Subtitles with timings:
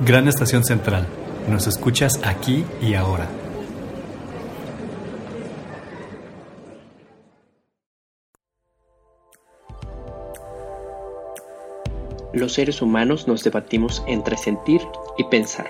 [0.00, 1.08] Gran Estación Central.
[1.50, 3.28] Nos escuchas aquí y ahora.
[12.32, 14.82] Los seres humanos nos debatimos entre sentir
[15.16, 15.68] y pensar.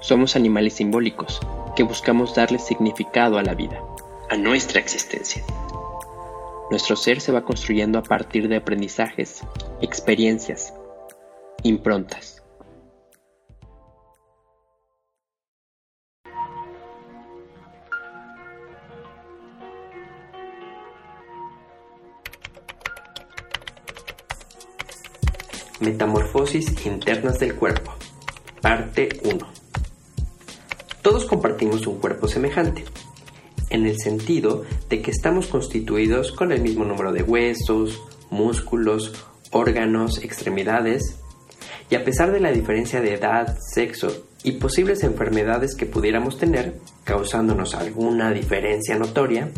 [0.00, 1.40] Somos animales simbólicos
[1.76, 3.78] que buscamos darle significado a la vida,
[4.30, 5.44] a nuestra existencia.
[6.70, 9.42] Nuestro ser se va construyendo a partir de aprendizajes,
[9.82, 10.72] experiencias,
[11.62, 12.43] improntas.
[25.80, 27.92] Metamorfosis internas del cuerpo.
[28.60, 29.38] Parte 1.
[31.02, 32.84] Todos compartimos un cuerpo semejante,
[33.70, 39.12] en el sentido de que estamos constituidos con el mismo número de huesos, músculos,
[39.50, 41.16] órganos, extremidades,
[41.90, 46.78] y a pesar de la diferencia de edad, sexo y posibles enfermedades que pudiéramos tener,
[47.02, 49.50] causándonos alguna diferencia notoria,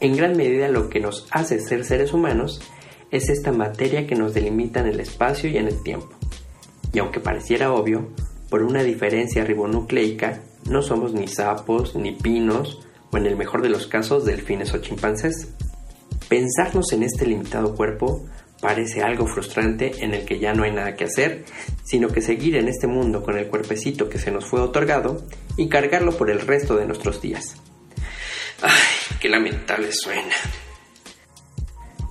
[0.00, 2.62] en gran medida lo que nos hace ser seres humanos
[3.10, 6.10] es esta materia que nos delimita en el espacio y en el tiempo.
[6.92, 8.08] Y aunque pareciera obvio,
[8.48, 13.70] por una diferencia ribonucleica, no somos ni sapos, ni pinos, o en el mejor de
[13.70, 15.48] los casos, delfines o chimpancés.
[16.28, 18.26] Pensarnos en este limitado cuerpo
[18.60, 21.44] parece algo frustrante en el que ya no hay nada que hacer,
[21.82, 25.24] sino que seguir en este mundo con el cuerpecito que se nos fue otorgado
[25.56, 27.56] y cargarlo por el resto de nuestros días.
[28.62, 30.34] ¡Ay, qué lamentable suena!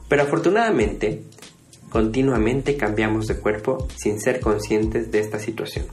[0.10, 1.24] Pero afortunadamente,
[1.90, 5.86] continuamente cambiamos de cuerpo sin ser conscientes de esta situación.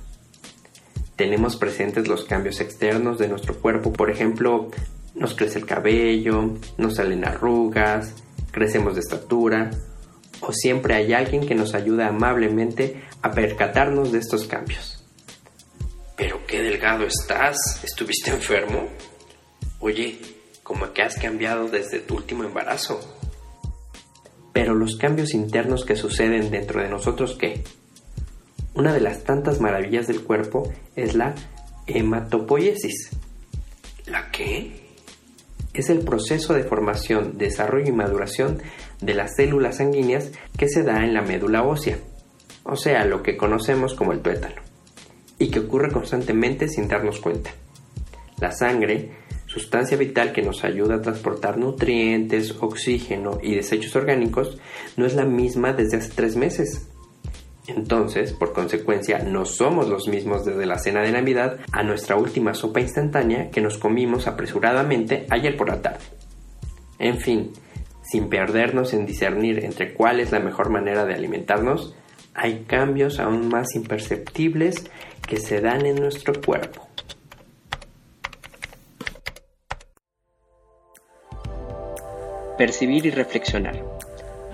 [1.15, 4.71] Tenemos presentes los cambios externos de nuestro cuerpo, por ejemplo,
[5.15, 8.15] nos crece el cabello, nos salen arrugas,
[8.50, 9.71] crecemos de estatura,
[10.41, 15.05] o siempre hay alguien que nos ayuda amablemente a percatarnos de estos cambios.
[16.16, 18.88] Pero qué delgado estás, ¿estuviste enfermo?
[19.81, 20.19] Oye,
[20.62, 23.00] como que has cambiado desde tu último embarazo.
[24.56, 27.62] Pero los cambios internos que suceden dentro de nosotros, ¿qué?
[28.72, 31.34] Una de las tantas maravillas del cuerpo es la
[31.87, 33.11] hematopoiesis.
[34.06, 34.72] ¿La qué?
[35.75, 38.62] Es el proceso de formación, desarrollo y maduración
[39.03, 41.99] de las células sanguíneas que se da en la médula ósea,
[42.65, 44.62] o sea, lo que conocemos como el tuétano,
[45.38, 47.50] y que ocurre constantemente sin darnos cuenta.
[48.41, 49.11] La sangre
[49.56, 54.59] sustancia vital que nos ayuda a transportar nutrientes, oxígeno y desechos orgánicos,
[54.99, 56.91] no es la misma desde hace tres meses.
[57.67, 62.53] Entonces, por consecuencia, no somos los mismos desde la cena de Navidad a nuestra última
[62.53, 66.05] sopa instantánea que nos comimos apresuradamente ayer por la tarde.
[66.99, 67.53] En fin,
[68.03, 71.97] sin perdernos en discernir entre cuál es la mejor manera de alimentarnos,
[72.34, 74.84] hay cambios aún más imperceptibles
[75.27, 76.86] que se dan en nuestro cuerpo.
[82.56, 83.83] Percibir y reflexionar.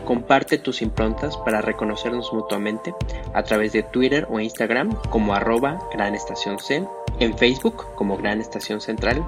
[0.05, 2.93] Comparte tus improntas para reconocernos mutuamente
[3.35, 6.87] a través de Twitter o Instagram como arroba Gran Estación C,
[7.21, 9.23] en Facebook como Gran Estación Central